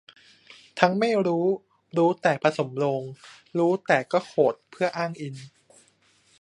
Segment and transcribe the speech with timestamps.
[0.79, 1.45] ทั้งไม่รู้
[1.97, 3.01] รู้แต่ผสมโรง
[3.57, 5.35] รู้แต่ก็โควตเพื่ออ้างอิง